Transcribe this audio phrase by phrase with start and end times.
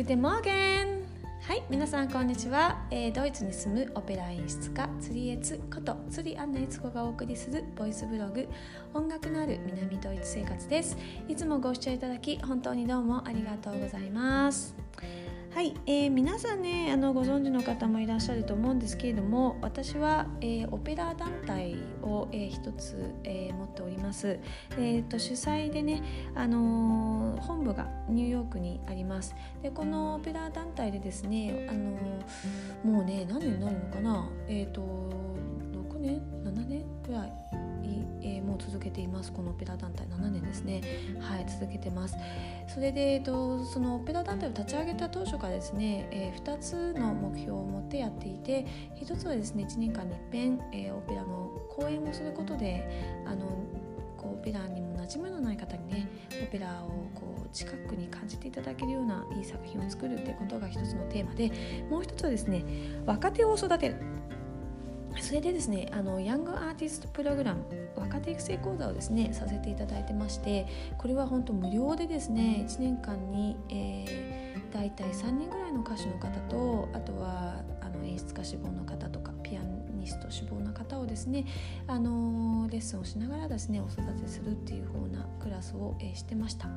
[0.00, 1.02] グデモーゲン。
[1.42, 8.48] はい皆さんこんにちは、えー、ドイツに住むオペラ演出家釣りエツこと釣りアンナエツコがお送りするボイスブログ
[8.94, 10.96] 音楽のある南ドイツ生活です。
[11.28, 14.74] いつもご視聴いただき本当にどうもありがとうございます。
[15.52, 24.38] はい、えー、皆さんねあのご存知の方もいらっしゃると思うんですけれども私は、えー、オペラ団体を、えー、一つ、えー、持っております、
[24.78, 26.04] えーと、主催でね、
[26.36, 29.34] あのー、本部がニューヨークにあります。
[29.60, 34.30] でこのオペラ団体でですね、あのー、もうね何年になるのかな？
[34.46, 37.32] えっ、ー、と6年？7年ぐらい、
[38.50, 39.32] もう続けています。
[39.32, 40.82] このオペラ団体7年ですね。
[41.20, 42.16] はい続けてます。
[42.66, 53.46] それで、えーと、そのオペラ団体を立ち上げた当初からですね、えー、2つの目標を持ってやっていて1つはですね1年間に一遍、えー、オペラの公演をすることであの
[54.16, 56.08] こうオペラにも馴染みのない方にね
[56.42, 61.50] オペラをこう近くに感じていただけるようないい作品を作るってことが一つのテーマで
[61.88, 62.64] もう一つはですね
[63.06, 63.96] 若手を育てる。
[65.18, 67.64] それでですねあのヤングアーティストプログラム
[67.96, 70.66] 若手育成講座をですねさせていただいてまして
[70.98, 79.08] これは本当無料でですね1年間に、えー、大体3人ぐらいの歌手の方とあとはあの演出家志望の方
[80.10, 81.46] スト志望な方をですね、
[81.86, 86.68] あのレッスンをしながらですねお育てするっていう風なクラスを、えー、してました。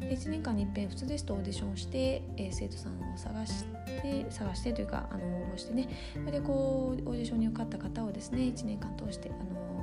[0.00, 3.64] で1年間に一遍普通ですとオーディションして、えー、生徒さんを探し
[4.02, 5.88] て探してというかあの応募してね。
[6.12, 9.73] それでこうオーディションに受かった方をですね1年間通して、あの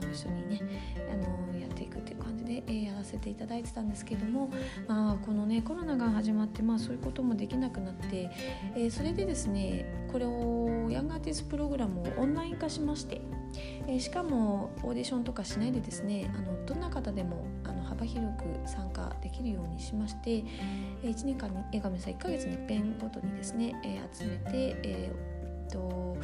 [0.00, 0.60] あの一緒にね
[1.10, 4.50] あのやっていくっていう感じで、えー、やらせていただいてたんですけども、
[4.86, 8.30] まあ、このねコロナが始まって、まあ、そういうこともできなくなって、
[8.74, 13.20] えー、それでですねこれをヤングアーティストプログラムをオンライン化しまして、
[13.86, 26.16] えー、しかもオーディションとかしないでですねあのどんな方でもあの幅広く参加できるようにしまして、えー、1年間に映画さん1ヶ月に一遍ごとにですね、えー、集めて、えー、と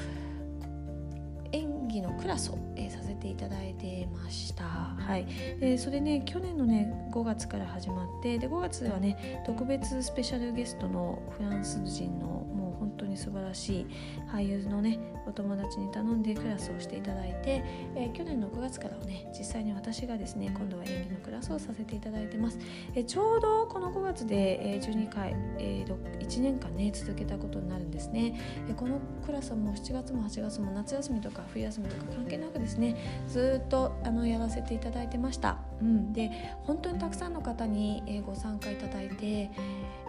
[1.52, 4.64] 演技のクラスを、えー、させていただいてました。
[4.64, 5.26] はい、
[5.60, 12.46] でそれね去年のね5月から始まってで5月はね特別スペシャルゲストのフランス人の
[12.92, 13.86] 本当に素晴らしい
[14.30, 17.64] 俳優のねお友達に頼んでクラスをしていただいて、
[17.96, 22.58] えー、去年の6月からはね実際に私がですね今度は演技のクラスをさせていただいてます、
[22.94, 28.38] えー、ちょうどこの5月で、えー、12回、えー、1年間ね続けたことになるんですね、
[28.68, 32.96] え、このクラスはもう7月も8月も夏休みとか冬休みとか関係なくですね
[33.28, 36.30] ずっとあのやらせていただいてました、うん、で
[36.62, 39.50] 本当にたくさんの方に、え、ご参加いただいて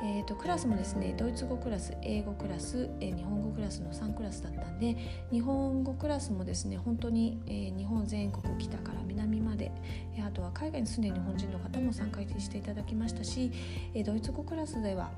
[0.05, 4.97] えーと、クラスもですねドイツ語クラス英語クラス、え、日本語クラスの3クラスだったんで
[5.31, 9.71] 日本語クラスもですね本当に、え、日本全国北から南まで、
[10.17, 13.49] え、あとは海外に住んでいる日本人の方も参加していただきましたし、
[13.93, 15.09] え、ドイツ語クラスでは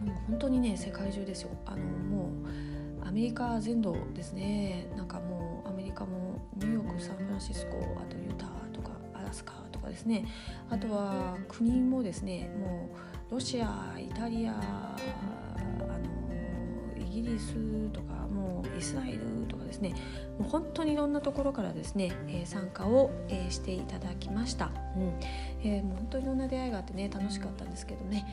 [0.00, 1.50] もう本当にね世界中ですよ。
[1.66, 2.30] あのも
[3.04, 4.86] うアメリカ全土ですね。
[4.96, 8.61] なんかもうアメリカもニューヨークサンフランシスコあとユタ
[9.92, 10.24] ですね。
[10.70, 12.88] あとは国もですねも
[13.28, 14.96] うロシアイタリア
[17.12, 17.54] イギリス
[17.92, 19.90] とかもうイスラエルとかですね。
[20.38, 25.12] もう本当にいろんなところからですね、えー、参加を、えー、していただきました、うん。
[25.62, 28.26] えー、もう本当にいろんな出会いがあってね楽しかったんですけどね。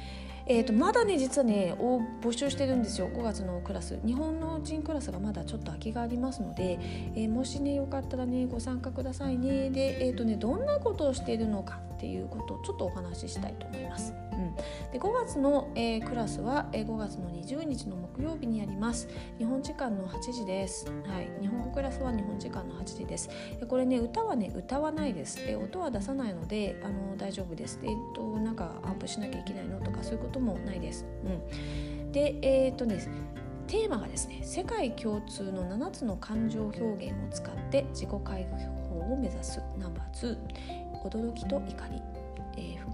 [0.45, 3.09] えーと、まだね実はねを募集してるんですよ。
[3.09, 3.99] 5月のクラス。
[4.05, 6.79] 日本の人クラスがまだちょっと空きがありますので、
[7.15, 9.69] えー、もしねよかったらねご参加くださいね。
[9.71, 14.13] で,、えーとね、どんなことをしているのかっていうことをちょっとお話ししたいと思います。
[14.91, 19.07] で5月の、えー、クラスは、えー、5月の20日の木曜日にあります。
[19.37, 23.29] 日本時間の8時です、はい、日本語クラスは日本時間の8時です。
[23.67, 27.79] これね歌はね歌わないです、えー、音は出さないのであの大丈夫です。
[27.83, 33.09] えっ、となんかアップしなきゃいけないのとかそういうこともないです、うん、でえっ、とです
[33.67, 38.47] テーマがですね世界共通の7つの感情表現を使って自己解
[38.89, 39.61] 放を目指す。
[39.77, 41.98] ナンバー2驚きと怒り、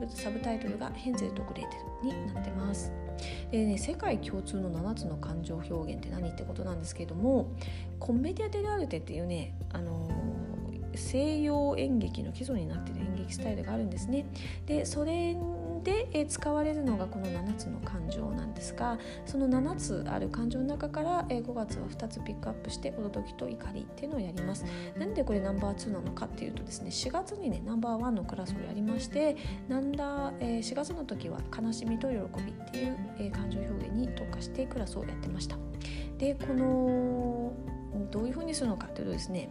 [0.09, 2.91] サブタイトルが「ヘンゼルとグレーテル」になってます。
[3.51, 7.47] でね、世界共通の7つの感情表現って何ってことなんですけれども
[7.97, 14.25] コメディア・デル・アルテっていうね、あのー、西洋演劇の基礎になってる演劇スタイルがあるんですね。
[14.65, 15.37] でそれ
[15.85, 24.65] で、え使われるのがこの7つの感情なんですがその7つある感情の中から、え5月は2つピックアップして驚きと怒りっていうのをやります。
[24.97, 29.37] なんでこれナンバー2なのかっていうとですね4月にねナンバー1のクラスをやりまして
[29.69, 35.55] なんだ、え4月の時は悲しみと喜びっていう、え感情表現に特化してクラスをやってました。
[36.17, 37.53] でこの
[38.09, 39.49] どういうふうにするのかというとですね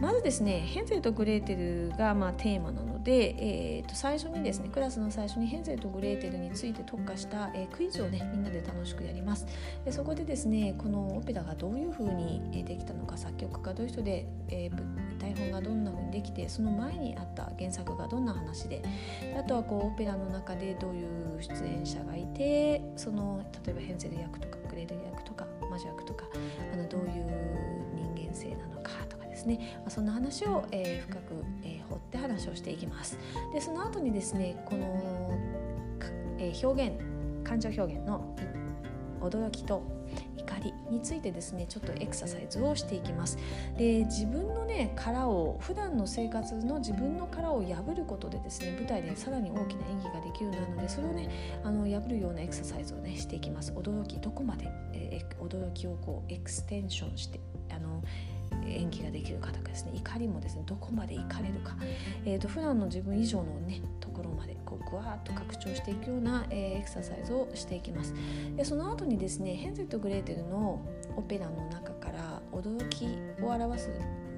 [0.00, 9.46] まずですねヘンゼルとグレーテルがまあテーマなので、えー、と最初にですねクラスの最初にヘンゼルとグレーテルについて特化した、えー、クイズをねみんなで楽しくやります。
[9.84, 18.82] でそこでですねこのオペラがどういうふうにできたのか作曲家どういう人で、えー、台本がどんなふうにできてその前にあった原作がどんな話で
[19.38, 26.24] あとはこうオペラの中でどういう出演者がいてその例えばヘンゼル役とかグレーテル役とか魔女役とか
[26.72, 33.18] あのどういう人間性なのかとかですね、まあ、そんな話を、えー、深く、えー、掘って話をしていきます。
[33.52, 35.36] でその後にですねこの、
[36.38, 36.96] えー、表現
[37.42, 38.36] 感情表現の
[39.20, 39.82] 驚きと
[40.36, 43.38] 怒りについてですねちょっとエクササイズをしていきます。
[43.76, 53.72] で自分のね殻を普段の生活の自分の殻を破ることでですね舞台でさらに大きな演技ができるようになるのでそれをねあの破るようなエクササイズをねしていきます。
[53.72, 57.40] 驚きどこまで、えー、驚きをこうエクステンションして
[57.70, 58.02] あの
[58.68, 61.76] 演技ができるかとかですね怒りもですねどこまで怒れるか、
[62.24, 68.14] えーと、普段の自分以上のねところまでこうぐわーっと拡張していくような、えー、エクササイズをしていきます。
[68.56, 70.80] でその後にですねヘンゼルとグレーテルの
[71.16, 73.06] オペラの中から驚き
[73.42, 73.90] を表す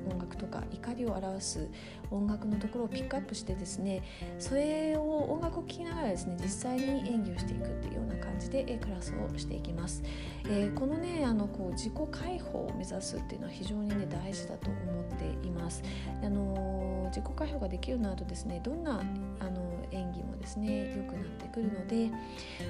[0.08, 1.68] 音楽とか怒りを表す
[2.10, 4.02] 音楽のところをピックアップしてですね
[4.38, 10.02] それを音楽を聴きながらですね実際に演技をしていくっていうような感じでクラスをしていきます、
[10.44, 15.82] えー、このねあのこう自己解放を目指すっていうのは非常にね大事だと思っています。
[16.22, 16.85] あの
[17.16, 19.00] 自己解放ができるようになるとですねどんな
[19.40, 22.10] あの演技もですね良くなってくるので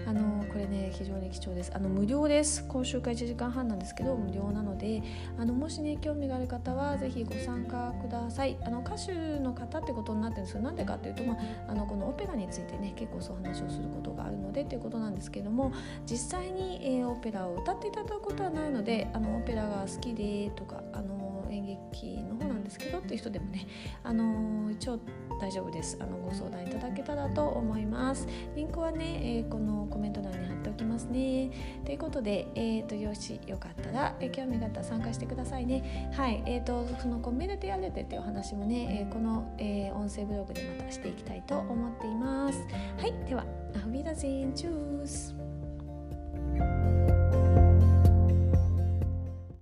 [0.07, 1.73] あのこれね非常に貴重です。
[1.75, 2.65] あの無料です。
[2.69, 5.03] 講習会1時間半なんですけど無料なので
[5.37, 8.57] あのもしね興味がある方は是非ご参加ください。
[8.63, 11.39] あの歌手の方ってことになってるんですけどなんでかっていうと、まあ、
[11.73, 15.73] あのこのオペラについてね結構そう話をすることがあるのでっていうことなんですけども
[16.09, 22.25] 実際に、えー、オペラを歌っていただくことはないのであのオペラが好きでとかあの演劇
[22.67, 23.67] ですけどっていう人でもね
[24.03, 24.99] あの一応
[25.41, 25.99] 大丈夫です。
[26.01, 28.27] あのご相談いただけたらと思います。
[28.55, 31.51] リンクはね、えー、このコメント欄に貼っておきますね。
[31.85, 36.11] ということで、えーと、よしよかったら、えー、興味があったら参加してくださいね。
[36.15, 36.43] はい。
[36.47, 42.59] えーと、そのコメディアレテっていうお話もね、えー、この、えー、音声ブログでまたしていきたいと思っています。
[42.99, 43.13] はい。
[43.29, 45.46] ではアフビダゼンチュース。